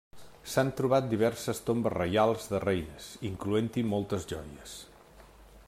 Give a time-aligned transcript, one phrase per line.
[0.51, 4.75] S'han trobat diverses tombes reials, de reines, incloent-hi moltes joies.